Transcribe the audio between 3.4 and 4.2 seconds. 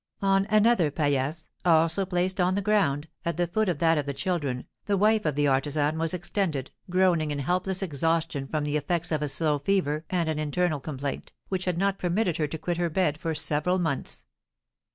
foot of that of the